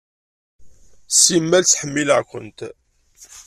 Simmal 1.21 1.63
ttḥemmileɣ-kent. 1.65 2.59